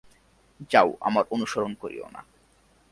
[0.71, 2.21] যাও আমার অনুসরণ করিও না।